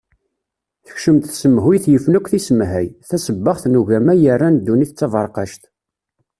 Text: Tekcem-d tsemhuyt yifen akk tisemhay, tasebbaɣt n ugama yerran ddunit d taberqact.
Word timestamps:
Tekcem-d 0.85 1.23
tsemhuyt 1.27 1.85
yifen 1.91 2.17
akk 2.17 2.27
tisemhay, 2.31 2.87
tasebbaɣt 3.09 3.63
n 3.67 3.79
ugama 3.79 4.13
yerran 4.17 4.55
ddunit 4.57 4.91
d 4.93 4.97
taberqact. 4.99 5.63